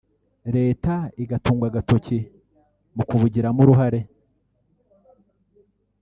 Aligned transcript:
leta 0.55 0.93
igatungwa 1.23 1.65
agatoki 1.69 2.17
mu 2.95 3.03
kubugiramo 3.09 3.59
uruhare 3.65 3.99